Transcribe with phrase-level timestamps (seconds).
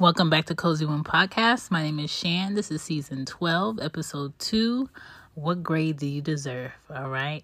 [0.00, 1.72] Welcome back to Cozy Womb Podcast.
[1.72, 2.54] My name is Shan.
[2.54, 4.88] This is season 12, episode 2.
[5.34, 6.70] What grade do you deserve?
[6.88, 7.42] All right.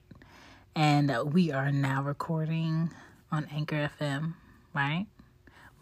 [0.76, 2.90] And we are now recording
[3.32, 4.34] on Anchor FM,
[4.72, 5.06] right?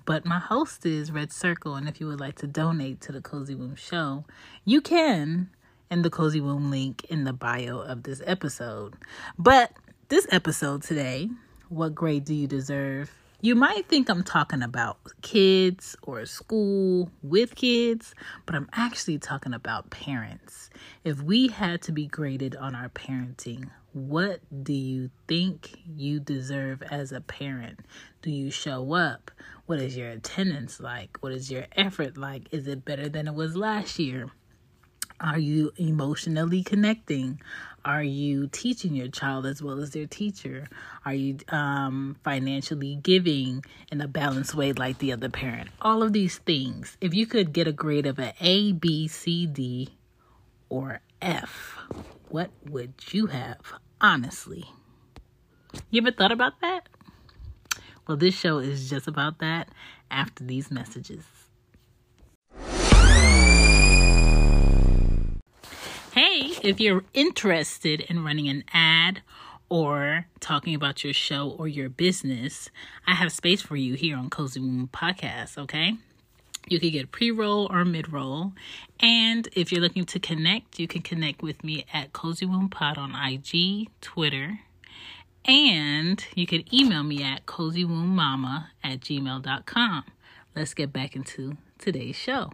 [0.06, 1.74] But my host is Red Circle.
[1.74, 4.24] And if you would like to donate to the Cozy Womb show,
[4.64, 5.50] you can
[5.90, 8.94] in the Cozy Womb link in the bio of this episode.
[9.38, 9.72] But
[10.08, 11.28] this episode today,
[11.68, 13.10] What grade do you deserve?
[13.44, 18.14] You might think I'm talking about kids or school with kids,
[18.46, 20.70] but I'm actually talking about parents.
[21.02, 26.84] If we had to be graded on our parenting, what do you think you deserve
[26.84, 27.80] as a parent?
[28.22, 29.32] Do you show up?
[29.66, 31.20] What is your attendance like?
[31.20, 32.46] What is your effort like?
[32.52, 34.30] Is it better than it was last year?
[35.18, 37.40] Are you emotionally connecting?
[37.84, 40.68] Are you teaching your child as well as their teacher?
[41.04, 45.70] Are you um, financially giving in a balanced way like the other parent?
[45.80, 46.96] All of these things.
[47.00, 49.96] If you could get a grade of an A, B, C, D,
[50.68, 51.78] or F,
[52.28, 54.64] what would you have, honestly?
[55.90, 56.88] You ever thought about that?
[58.06, 59.68] Well, this show is just about that
[60.10, 61.24] after these messages.
[66.62, 69.22] If you're interested in running an ad
[69.68, 72.70] or talking about your show or your business,
[73.06, 75.94] I have space for you here on Cozy Womb Podcast, okay?
[76.68, 78.52] You can get pre roll or mid roll.
[79.00, 82.96] And if you're looking to connect, you can connect with me at Cozy Womb Pod
[82.96, 84.60] on IG, Twitter,
[85.44, 90.04] and you can email me at cozywombbmama at gmail.com.
[90.54, 92.52] Let's get back into today's show.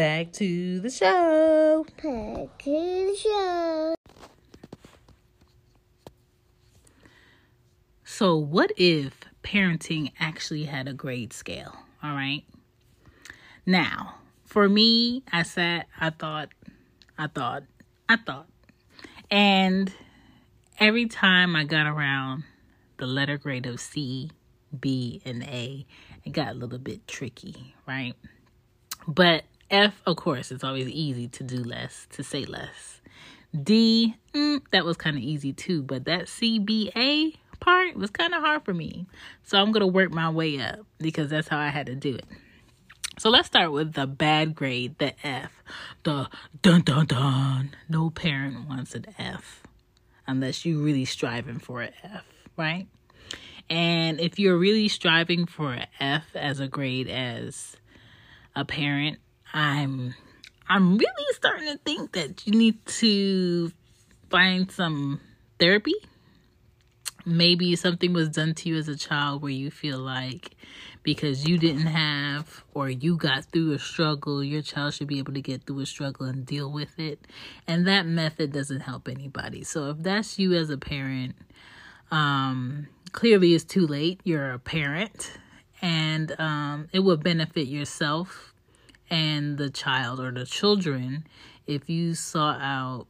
[0.00, 1.84] Back to the show.
[2.02, 3.94] Back to the show.
[8.02, 11.76] So, what if parenting actually had a grade scale?
[12.02, 12.44] All right.
[13.66, 14.14] Now,
[14.46, 16.48] for me, I sat, I thought,
[17.18, 17.64] I thought,
[18.08, 18.48] I thought.
[19.30, 19.92] And
[20.78, 22.44] every time I got around
[22.96, 24.30] the letter grade of C,
[24.80, 25.84] B, and A,
[26.24, 28.14] it got a little bit tricky, right?
[29.06, 33.00] But F, of course, it's always easy to do less, to say less.
[33.62, 38.42] D, mm, that was kind of easy too, but that CBA part was kind of
[38.42, 39.06] hard for me.
[39.44, 42.14] So I'm going to work my way up because that's how I had to do
[42.14, 42.26] it.
[43.18, 45.52] So let's start with the bad grade, the F.
[46.04, 46.28] The
[46.62, 47.70] dun dun dun.
[47.88, 49.62] No parent wants an F
[50.26, 52.24] unless you're really striving for an F,
[52.56, 52.86] right?
[53.68, 57.76] And if you're really striving for an F as a grade as
[58.56, 59.18] a parent,
[59.52, 60.14] I'm
[60.68, 63.72] I'm really starting to think that you need to
[64.28, 65.20] find some
[65.58, 65.94] therapy.
[67.26, 70.56] Maybe something was done to you as a child where you feel like
[71.02, 75.32] because you didn't have or you got through a struggle, your child should be able
[75.34, 77.20] to get through a struggle and deal with it.
[77.66, 79.64] And that method doesn't help anybody.
[79.64, 81.34] So if that's you as a parent,
[82.10, 84.20] um, clearly it's too late.
[84.24, 85.32] You're a parent
[85.82, 88.49] and um, it would benefit yourself
[89.10, 91.24] and the child or the children
[91.70, 93.06] if you sought out,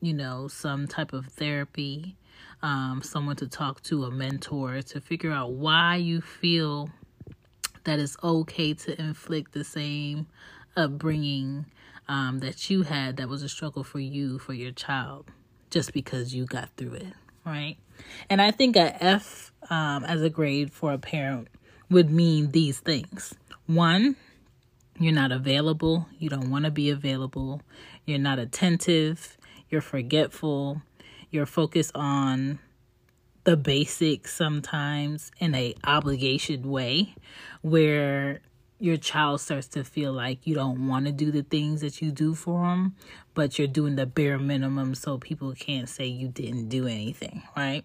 [0.00, 2.16] you know, some type of therapy,
[2.62, 6.90] um, someone to talk to, a mentor, to figure out why you feel
[7.84, 10.26] that it's okay to inflict the same
[10.76, 11.66] upbringing
[12.08, 15.26] um, that you had that was a struggle for you, for your child,
[15.70, 17.12] just because you got through it,
[17.44, 17.76] right?
[18.30, 21.48] And I think a F um, as a grade for a parent
[21.90, 23.34] would mean these things.
[23.66, 24.16] One,
[24.98, 26.08] you're not available.
[26.18, 27.62] You don't want to be available.
[28.04, 29.36] You're not attentive.
[29.70, 30.82] You're forgetful.
[31.30, 32.58] You're focused on
[33.44, 37.14] the basics sometimes in a obligation way
[37.62, 38.40] where
[38.80, 42.12] your child starts to feel like you don't want to do the things that you
[42.12, 42.94] do for them,
[43.34, 47.84] but you're doing the bare minimum so people can't say you didn't do anything, right?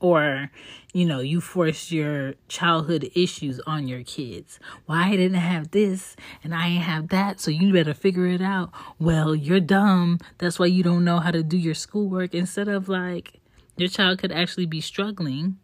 [0.00, 0.50] Or
[0.92, 4.58] you know you force your childhood issues on your kids.
[4.86, 8.40] Well i didn't have this and i ain't have that so you better figure it
[8.40, 8.70] out.
[8.98, 10.18] Well you're dumb.
[10.38, 12.34] That's why you don't know how to do your schoolwork.
[12.34, 13.40] Instead of like
[13.76, 15.58] your child could actually be struggling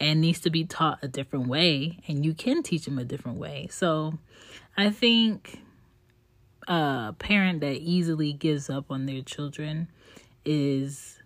[0.00, 3.38] and needs to be taught a different way and you can teach them a different
[3.38, 3.68] way.
[3.70, 4.18] So
[4.76, 5.60] i think
[6.68, 9.88] a parent that easily gives up on their children
[10.44, 11.18] is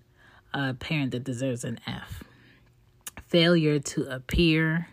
[0.54, 2.24] a parent that deserves an f
[3.28, 4.88] failure to appear,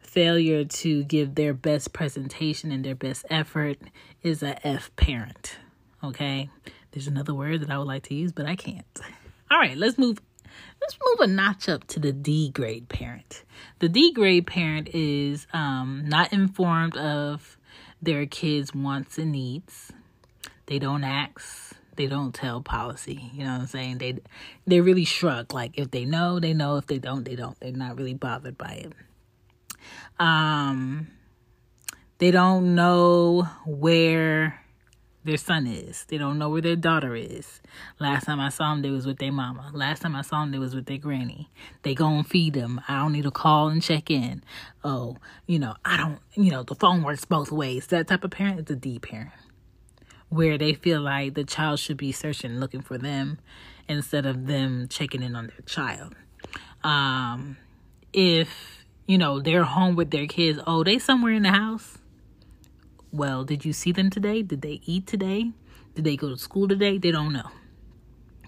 [0.00, 3.78] failure to give their best presentation and their best effort
[4.22, 5.56] is a F parent.
[6.02, 6.50] Okay?
[6.92, 9.00] There's another word that I would like to use, but I can't.
[9.50, 10.20] All right, let's move
[10.80, 13.44] let's move a notch up to the D grade parent.
[13.78, 17.56] The D grade parent is um, not informed of
[18.00, 19.92] their kids' wants and needs.
[20.66, 21.63] They don't ask.
[21.96, 23.30] They don't tell policy.
[23.32, 23.98] You know what I'm saying?
[23.98, 24.18] They
[24.66, 25.52] they really shrug.
[25.52, 26.76] Like if they know, they know.
[26.76, 27.58] If they don't, they don't.
[27.60, 28.92] They're not really bothered by it.
[30.18, 31.08] Um,
[32.18, 34.60] they don't know where
[35.24, 36.04] their son is.
[36.04, 37.60] They don't know where their daughter is.
[37.98, 39.70] Last time I saw them, they was with their mama.
[39.72, 41.50] Last time I saw them, they was with their granny.
[41.82, 42.80] They go and feed them.
[42.88, 44.44] I don't need to call and check in.
[44.84, 47.86] Oh, you know, I don't, you know, the phone works both ways.
[47.86, 49.32] That type of parent is a D parent.
[50.28, 53.38] Where they feel like the child should be searching, looking for them
[53.88, 56.14] instead of them checking in on their child.
[56.82, 57.56] Um,
[58.12, 61.98] if, you know, they're home with their kids, oh, they somewhere in the house
[63.14, 64.42] well, did you see them today?
[64.42, 65.52] Did they eat today?
[65.94, 66.98] Did they go to school today?
[66.98, 67.48] They don't know.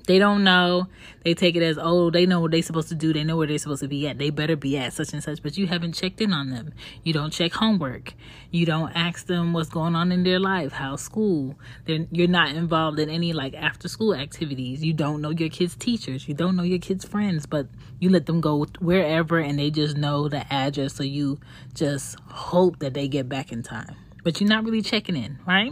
[0.06, 0.88] They don't know.
[1.24, 3.12] They take it as, oh, they know what they're supposed to do.
[3.12, 4.18] They know where they're supposed to be at.
[4.18, 6.72] They better be at such and such, but you haven't checked in on them.
[7.02, 8.14] You don't check homework.
[8.50, 11.58] You don't ask them what's going on in their life, how school.
[11.84, 14.84] Then you're not involved in any like after school activities.
[14.84, 16.28] You don't know your kids' teachers.
[16.28, 17.66] You don't know your kids' friends, but
[17.98, 20.94] you let them go wherever and they just know the address.
[20.94, 21.38] So you
[21.74, 25.70] just hope that they get back in time but you're not really checking in, right?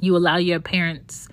[0.00, 1.28] You allow your parents,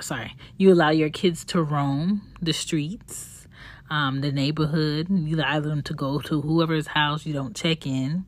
[0.00, 3.46] sorry, you allow your kids to roam the streets,
[3.90, 5.08] um, the neighborhood.
[5.10, 7.26] You allow them to go to whoever's house.
[7.26, 8.24] You don't check in.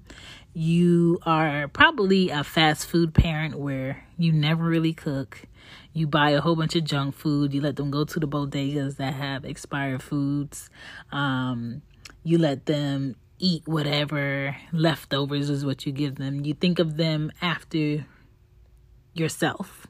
[0.52, 5.46] You are probably a fast food parent where you never really cook.
[5.92, 7.52] You buy a whole bunch of junk food.
[7.52, 10.70] You let them go to the bodegas that have expired foods.
[11.10, 11.82] Um,
[12.22, 16.44] you let them eat whatever leftovers is what you give them.
[16.44, 18.06] You think of them after
[19.12, 19.86] yourself,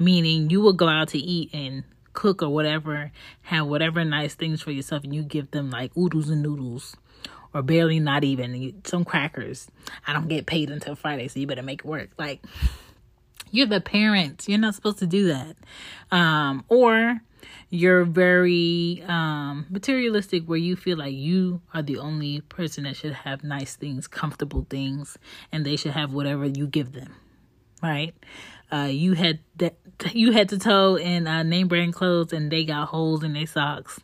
[0.00, 3.12] meaning you will go out to eat and cook or whatever,
[3.42, 6.96] have whatever nice things for yourself, and you give them like oodles and noodles.
[7.52, 9.68] Or barely not even some crackers.
[10.06, 12.10] I don't get paid until Friday, so you better make it work.
[12.16, 12.44] Like
[13.50, 14.44] you're the parent.
[14.48, 15.56] You're not supposed to do that.
[16.10, 17.20] Um, or
[17.70, 23.12] you're very um, materialistic where you feel like you are the only person that should
[23.12, 25.18] have nice things, comfortable things,
[25.52, 27.14] and they should have whatever you give them.
[27.82, 28.14] Right?
[28.72, 29.76] Uh, you had that
[30.12, 33.46] you had to toe in uh, name brand clothes and they got holes in their
[33.46, 34.00] socks.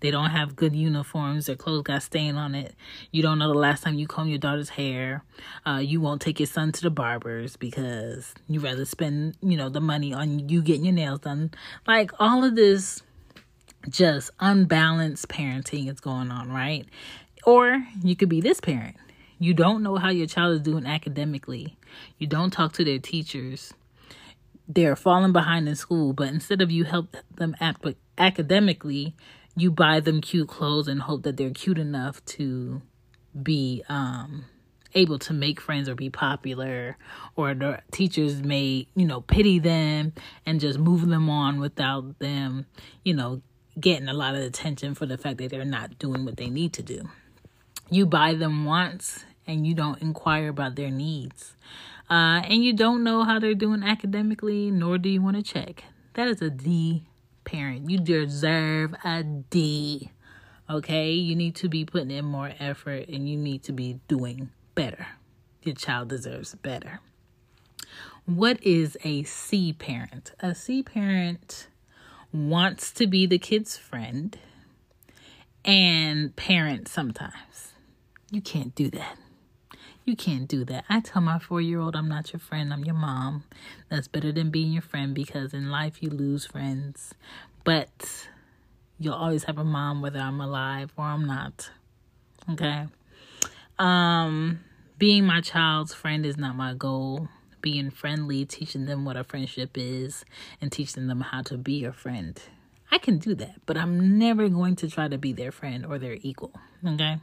[0.00, 1.46] They don't have good uniforms.
[1.46, 2.74] Their clothes got stain on it.
[3.10, 5.24] You don't know the last time you comb your daughter's hair.
[5.66, 9.68] Uh, you won't take your son to the barbers because you rather spend, you know,
[9.68, 11.50] the money on you getting your nails done.
[11.86, 13.02] Like all of this
[13.88, 16.86] just unbalanced parenting is going on, right?
[17.44, 18.96] Or you could be this parent.
[19.40, 21.76] You don't know how your child is doing academically.
[22.18, 23.72] You don't talk to their teachers.
[24.68, 27.56] They're falling behind in school, but instead of you help them
[28.18, 29.16] academically,
[29.56, 32.82] you buy them cute clothes and hope that they're cute enough to
[33.42, 34.44] be um
[34.94, 36.96] able to make friends or be popular
[37.36, 40.12] or the teachers may you know pity them
[40.46, 42.64] and just move them on without them
[43.04, 43.42] you know
[43.80, 46.72] getting a lot of attention for the fact that they're not doing what they need
[46.74, 47.08] to do.
[47.90, 51.54] You buy them once and you don't inquire about their needs.
[52.10, 55.84] Uh, and you don't know how they're doing academically, nor do you want to check.
[56.14, 57.04] That is a D
[57.44, 57.90] parent.
[57.90, 60.10] You deserve a D.
[60.70, 61.12] Okay?
[61.12, 65.06] You need to be putting in more effort and you need to be doing better.
[65.62, 67.00] Your child deserves better.
[68.24, 70.32] What is a C parent?
[70.40, 71.68] A C parent
[72.32, 74.36] wants to be the kid's friend
[75.64, 77.72] and parent sometimes.
[78.30, 79.16] You can't do that.
[80.08, 80.86] You can't do that.
[80.88, 83.44] I tell my four year old, I'm not your friend, I'm your mom.
[83.90, 87.12] That's better than being your friend because in life you lose friends.
[87.62, 88.26] But
[88.98, 91.68] you'll always have a mom whether I'm alive or I'm not.
[92.50, 92.86] Okay?
[93.78, 94.60] Um,
[94.96, 97.28] being my child's friend is not my goal
[97.60, 100.24] being friendly, teaching them what a friendship is,
[100.58, 102.40] and teaching them how to be a friend.
[102.90, 105.98] I can do that, but I'm never going to try to be their friend or
[105.98, 106.52] their equal.
[106.86, 107.18] Okay?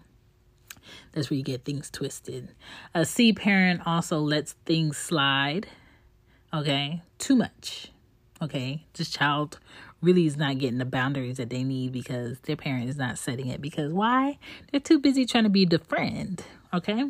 [1.11, 2.53] That's where you get things twisted.
[2.93, 5.67] A C parent also lets things slide.
[6.53, 7.01] Okay?
[7.17, 7.91] Too much.
[8.41, 8.85] Okay?
[8.93, 9.59] This child
[10.01, 13.47] really is not getting the boundaries that they need because their parent is not setting
[13.47, 13.61] it.
[13.61, 14.37] Because why?
[14.71, 16.43] They're too busy trying to be the friend.
[16.73, 17.05] Okay?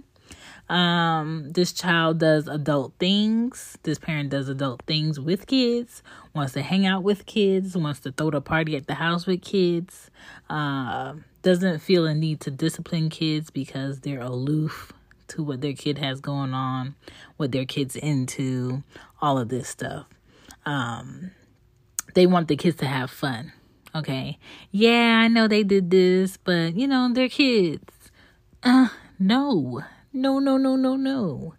[0.68, 3.78] Um, this child does adult things.
[3.84, 6.02] This parent does adult things with kids,
[6.34, 9.44] wants to hang out with kids, wants to throw the party at the house with
[9.44, 10.10] kids,
[10.50, 11.14] uh,
[11.46, 14.92] doesn't feel a need to discipline kids because they're aloof
[15.28, 16.96] to what their kid has going on,
[17.38, 18.82] what their kid's into,
[19.22, 20.08] all of this stuff.
[20.66, 21.30] Um,
[22.16, 23.54] they want the kids to have fun.
[23.94, 24.40] Okay.
[24.72, 27.94] Yeah, I know they did this, but you know, they're kids.
[28.64, 28.88] Uh,
[29.20, 29.84] no.
[30.12, 31.54] No, no, no, no, no.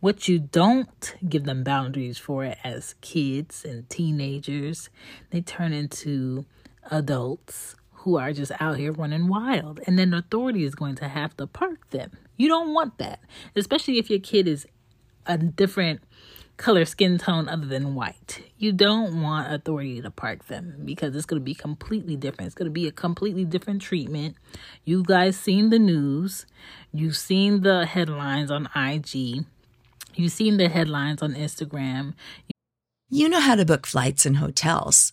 [0.00, 4.90] What you don't give them boundaries for as kids and teenagers,
[5.30, 6.44] they turn into
[6.90, 9.80] adults who are just out here running wild.
[9.86, 12.12] And then the authority is going to have to park them.
[12.36, 13.20] You don't want that,
[13.56, 14.66] especially if your kid is
[15.26, 16.00] a different
[16.56, 18.42] color skin tone other than white.
[18.58, 22.46] You don't want authority to park them because it's going to be completely different.
[22.46, 24.36] It's going to be a completely different treatment.
[24.84, 26.46] You guys seen the news.
[26.92, 29.44] You've seen the headlines on IG.
[30.14, 32.14] You've seen the headlines on Instagram.
[33.08, 35.12] You know how to book flights and hotels.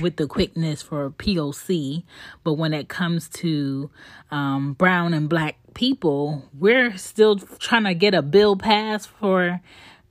[0.00, 2.04] with the quickness for POC,
[2.44, 3.90] but when it comes to
[4.30, 9.60] um, brown and black people, we're still trying to get a bill passed for,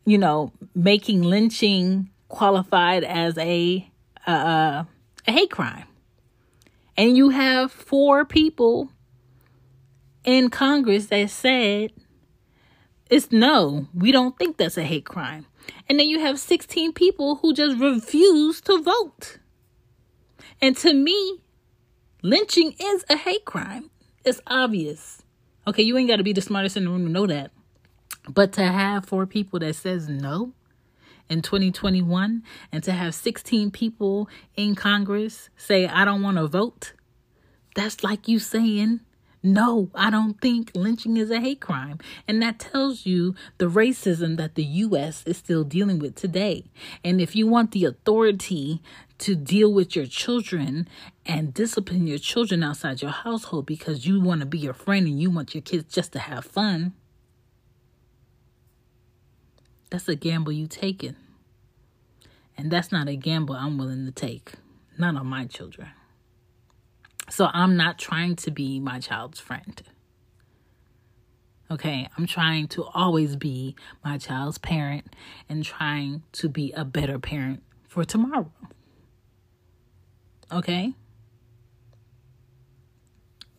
[0.06, 3.88] you know, making lynching qualified as a
[4.28, 4.84] uh,
[5.28, 5.86] a hate crime.
[6.98, 8.90] And you have four people
[10.24, 11.92] in Congress that said
[13.10, 15.46] it's no, we don't think that's a hate crime.
[15.90, 19.40] And then you have 16 people who just refuse to vote.
[20.60, 21.40] And to me,
[22.22, 23.90] lynching is a hate crime.
[24.26, 25.24] It's obvious.
[25.68, 27.52] Okay, you ain't got to be the smartest in the room to know that.
[28.28, 30.54] But to have four people that says no
[31.30, 36.94] in 2021 and to have 16 people in Congress say I don't want to vote,
[37.76, 39.02] that's like you saying
[39.44, 41.98] no, I don't think lynching is a hate crime.
[42.28, 45.24] And that tells you the racism that the U.S.
[45.26, 46.66] is still dealing with today.
[47.04, 48.84] And if you want the authority
[49.20, 50.88] to deal with your children
[51.26, 55.20] and discipline your children outside your household because you want to be your friend and
[55.20, 56.94] you want your kids just to have fun,
[59.90, 61.16] that's a gamble you taking.
[62.58, 64.54] And that's not a gamble I'm willing to take.
[65.00, 65.90] Not on my children.
[67.32, 69.82] So I'm not trying to be my child's friend.
[71.72, 75.16] Okay, I'm trying to always be my child's parent
[75.48, 78.52] and trying to be a better parent for tomorrow.
[80.52, 80.94] Okay?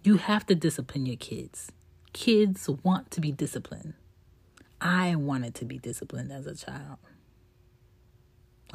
[0.04, 1.72] You have to discipline your kids.
[2.12, 3.94] Kids want to be disciplined.
[4.82, 6.98] I wanted to be disciplined as a child.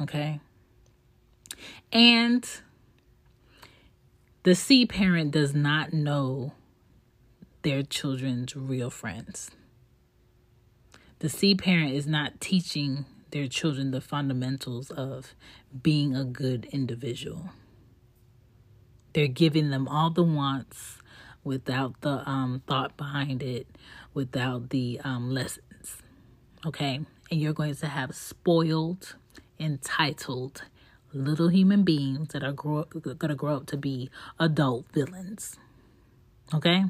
[0.00, 0.40] Okay?
[1.92, 2.44] And
[4.42, 6.52] the C parent does not know
[7.62, 9.50] their children's real friends.
[11.18, 15.34] The C parent is not teaching their children the fundamentals of
[15.82, 17.50] being a good individual.
[19.12, 20.98] They're giving them all the wants
[21.42, 23.66] without the um, thought behind it,
[24.14, 25.98] without the um, lessons.
[26.64, 27.00] Okay?
[27.30, 29.16] And you're going to have spoiled,
[29.58, 30.62] entitled,
[31.12, 35.56] little human beings that are to grow up to be adult villains.
[36.54, 36.84] Okay?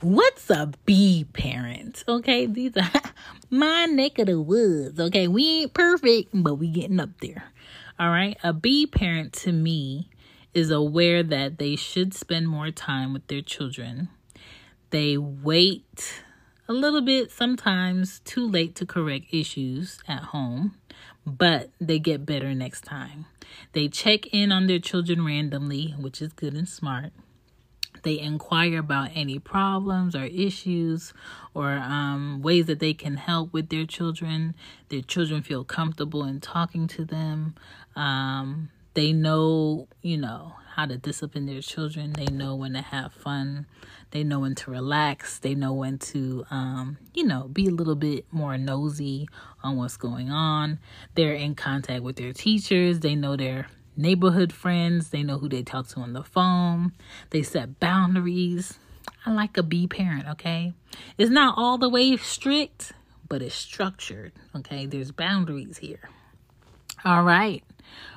[0.00, 2.04] What's a B parent?
[2.08, 2.90] Okay, these are
[3.50, 4.98] my neck of the woods.
[4.98, 7.44] Okay, we ain't perfect, but we getting up there.
[7.98, 10.08] All right, a B parent to me
[10.54, 14.08] is aware that they should spend more time with their children.
[14.88, 16.22] They wait
[16.66, 20.76] a little bit, sometimes too late to correct issues at home,
[21.26, 23.26] but they get better next time.
[23.72, 27.12] They check in on their children randomly, which is good and smart.
[28.02, 31.12] They inquire about any problems or issues
[31.54, 34.54] or um, ways that they can help with their children.
[34.88, 37.54] Their children feel comfortable in talking to them.
[37.96, 42.14] Um, they know, you know, how to discipline their children.
[42.14, 43.66] They know when to have fun.
[44.12, 45.38] They know when to relax.
[45.38, 49.28] They know when to, um, you know, be a little bit more nosy
[49.62, 50.78] on what's going on.
[51.16, 53.00] They're in contact with their teachers.
[53.00, 55.10] They know their neighborhood friends.
[55.10, 56.92] They know who they talk to on the phone.
[57.28, 58.78] They set boundaries.
[59.26, 60.72] I like a B parent, okay?
[61.18, 62.92] It's not all the way strict,
[63.28, 64.86] but it's structured, okay?
[64.86, 66.08] There's boundaries here.
[67.04, 67.62] All right,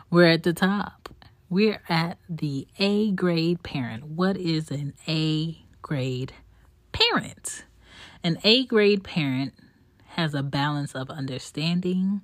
[0.09, 1.02] we're at the top.
[1.53, 4.07] We're at the A grade parent.
[4.07, 6.33] What is an A grade
[6.91, 7.65] parent?
[8.23, 9.53] An A grade parent
[10.15, 12.21] has a balance of understanding,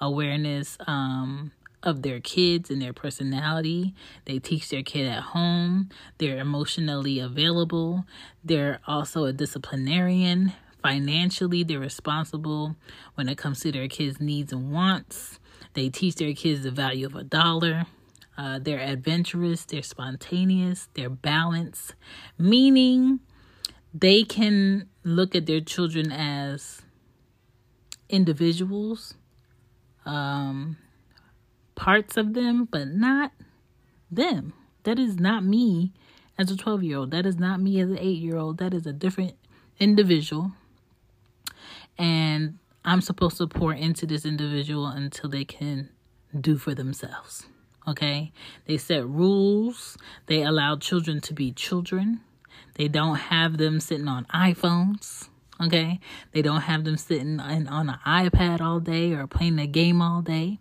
[0.00, 1.50] awareness um,
[1.82, 3.92] of their kids and their personality.
[4.26, 5.88] They teach their kid at home.
[6.18, 8.04] They're emotionally available.
[8.44, 10.52] They're also a disciplinarian.
[10.80, 12.76] Financially, they're responsible
[13.16, 15.40] when it comes to their kids' needs and wants.
[15.74, 17.86] They teach their kids the value of a dollar.
[18.40, 21.94] Uh, they're adventurous, they're spontaneous, they're balanced,
[22.38, 23.20] meaning
[23.92, 26.80] they can look at their children as
[28.08, 29.12] individuals,
[30.06, 30.78] um,
[31.74, 33.30] parts of them, but not
[34.10, 34.54] them.
[34.84, 35.92] That is not me
[36.38, 37.10] as a 12 year old.
[37.10, 38.56] That is not me as an 8 year old.
[38.56, 39.34] That is a different
[39.78, 40.52] individual.
[41.98, 45.90] And I'm supposed to pour into this individual until they can
[46.40, 47.44] do for themselves.
[47.90, 48.32] Okay?
[48.66, 49.98] They set rules.
[50.26, 52.20] They allow children to be children.
[52.74, 55.29] They don't have them sitting on iPhones.
[55.60, 56.00] Okay?
[56.32, 60.00] They don't have them sitting on, on an iPad all day or playing a game
[60.00, 60.58] all day.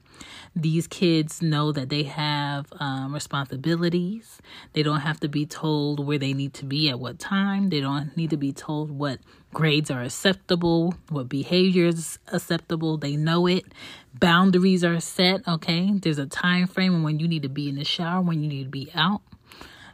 [0.55, 4.41] These kids know that they have um, responsibilities.
[4.73, 7.69] They don't have to be told where they need to be at what time.
[7.69, 9.19] They don't need to be told what
[9.53, 12.97] grades are acceptable, what behavior is acceptable.
[12.97, 13.65] They know it.
[14.13, 15.47] Boundaries are set.
[15.47, 18.49] Okay, there's a time frame when you need to be in the shower, when you
[18.49, 19.21] need to be out.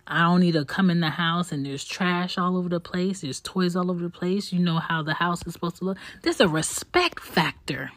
[0.07, 3.21] I don't need to come in the house and there's trash all over the place.
[3.21, 4.53] There's toys all over the place.
[4.53, 5.97] You know how the house is supposed to look.
[6.21, 7.91] There's a respect factor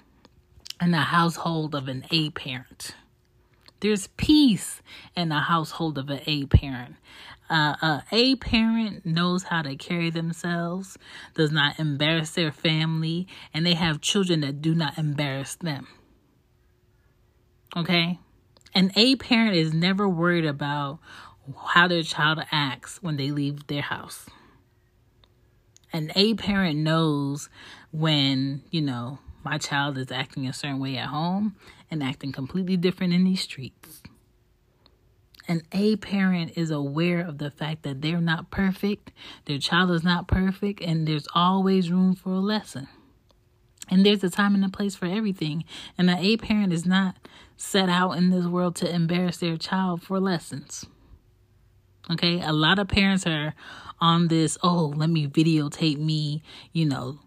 [0.80, 2.94] in the household of an A parent.
[3.80, 4.80] There's peace
[5.16, 6.96] in the household of an A parent.
[7.50, 10.98] Uh, a parent knows how to carry themselves,
[11.34, 15.86] does not embarrass their family, and they have children that do not embarrass them.
[17.76, 18.18] Okay?
[18.74, 20.98] An A parent is never worried about
[21.56, 24.26] how their child acts when they leave their house.
[25.92, 27.48] An A parent knows
[27.90, 31.56] when, you know, my child is acting a certain way at home
[31.90, 34.02] and acting completely different in these streets.
[35.46, 39.12] An A parent is aware of the fact that they're not perfect,
[39.46, 42.88] their child is not perfect, and there's always room for a lesson.
[43.90, 45.64] And there's a time and a place for everything.
[45.96, 47.16] And an A parent is not
[47.56, 50.84] set out in this world to embarrass their child for lessons.
[52.10, 53.54] Okay, a lot of parents are
[54.00, 56.42] on this, oh, let me videotape me,
[56.72, 57.18] you know,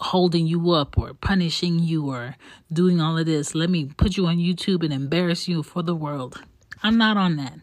[0.00, 2.36] holding you up or punishing you or
[2.72, 3.54] doing all of this.
[3.54, 6.42] Let me put you on YouTube and embarrass you for the world.
[6.82, 7.58] I'm not on that.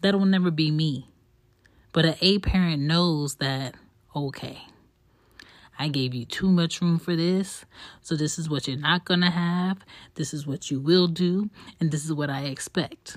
[0.00, 1.08] That will never be me.
[1.92, 3.74] But an A parent knows that,
[4.14, 4.62] okay,
[5.76, 7.64] I gave you too much room for this.
[8.00, 9.78] So this is what you're not going to have.
[10.14, 11.50] This is what you will do.
[11.80, 13.16] And this is what I expect.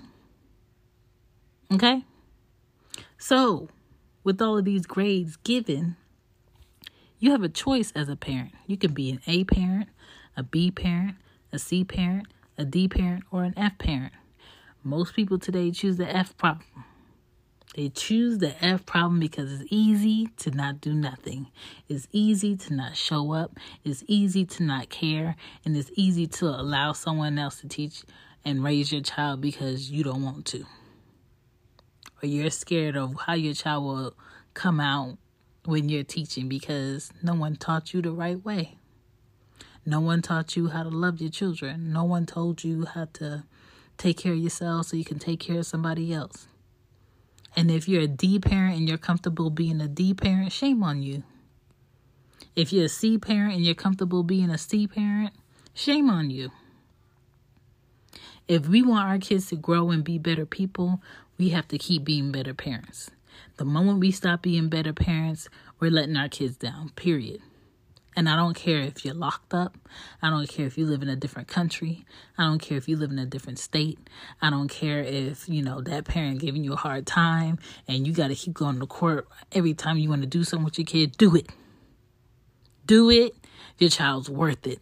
[1.72, 2.04] Okay?
[3.26, 3.70] So,
[4.26, 5.96] with all of these grades given,
[7.20, 8.52] you have a choice as a parent.
[8.68, 9.88] You can be an A parent,
[10.36, 11.16] a B parent,
[11.54, 14.12] a C parent, a D parent, or an F parent.
[14.84, 16.68] Most people today choose the F problem.
[17.78, 21.48] They choose the F problem because it's easy to not do nothing.
[21.88, 23.58] It's easy to not show up.
[23.86, 25.38] It's easy to not care.
[25.64, 28.04] And it's easy to allow someone else to teach
[28.44, 30.66] and raise your child because you don't want to
[32.24, 34.14] or you're scared of how your child will
[34.54, 35.18] come out
[35.66, 38.78] when you're teaching because no one taught you the right way.
[39.86, 41.92] No one taught you how to love your children.
[41.92, 43.44] No one told you how to
[43.98, 46.48] take care of yourself so you can take care of somebody else.
[47.56, 51.04] And if you're a D parent and you're comfortable being a D parent, shame on
[51.04, 51.24] you.
[52.56, 55.34] If you're a C parent and you're comfortable being a C parent,
[55.74, 56.52] shame on you.
[58.48, 61.02] If we want our kids to grow and be better people,
[61.38, 63.12] we have to keep being better parents.
[63.58, 65.48] The moment we stop being better parents,
[65.80, 67.42] we're letting our kids down, period.
[68.16, 69.76] And I don't care if you're locked up.
[70.22, 72.06] I don't care if you live in a different country.
[72.38, 73.98] I don't care if you live in a different state.
[74.42, 78.14] I don't care if, you know, that parent giving you a hard time and you
[78.14, 80.86] got to keep going to court every time you want to do something with your
[80.86, 81.18] kid.
[81.18, 81.50] Do it.
[82.86, 83.36] Do it.
[83.80, 84.80] Your child's worth it.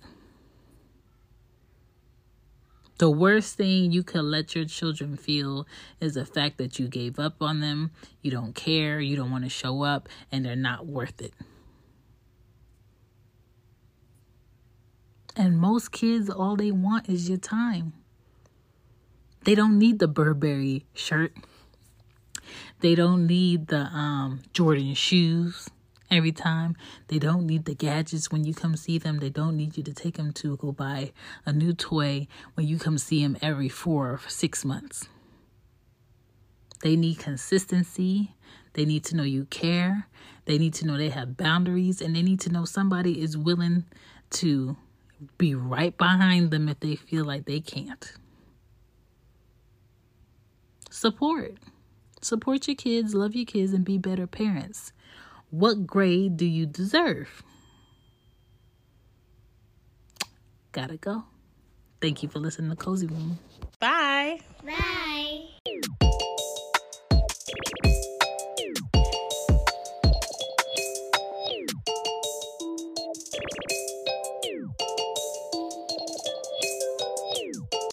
[3.01, 5.65] The worst thing you could let your children feel
[5.99, 7.89] is the fact that you gave up on them,
[8.21, 11.33] you don't care, you don't want to show up, and they're not worth it.
[15.35, 17.93] And most kids, all they want is your time.
[19.45, 21.35] They don't need the Burberry shirt.
[22.81, 25.67] They don't need the um, Jordan shoes
[26.11, 26.75] every time.
[27.07, 29.19] They don't need the gadgets when you come see them.
[29.19, 31.13] They don't need you to take them to go buy
[31.45, 35.07] a new toy when you come see them every four or six months.
[36.81, 38.35] They need consistency.
[38.73, 40.07] They need to know you care.
[40.45, 42.01] They need to know they have boundaries.
[42.01, 43.85] And they need to know somebody is willing
[44.31, 44.75] to
[45.37, 48.13] be right behind them if they feel like they can't.
[50.89, 51.55] Support.
[52.21, 54.93] Support your kids, love your kids, and be better parents.
[55.51, 57.43] What grade do you deserve?
[60.71, 61.25] Gotta go.
[62.01, 63.37] Thank you for listening to Cozy Womb.
[63.79, 64.39] Bye.
[64.65, 65.49] Bye.